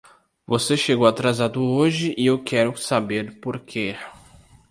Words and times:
Você 0.47 0.75
chegou 0.75 1.05
atrasado 1.05 1.61
hoje 1.63 2.15
e 2.17 2.25
eu 2.25 2.43
quero 2.43 2.75
saber 2.75 3.39
por 3.39 3.59
quê. 3.59 3.95